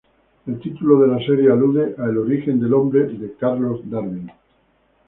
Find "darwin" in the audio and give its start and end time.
3.87-4.31